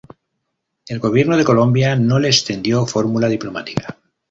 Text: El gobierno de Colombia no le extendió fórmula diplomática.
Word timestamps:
El 0.87 0.97
gobierno 0.97 1.37
de 1.37 1.43
Colombia 1.45 1.95
no 1.95 2.17
le 2.17 2.27
extendió 2.29 2.87
fórmula 2.87 3.29
diplomática. 3.29 3.99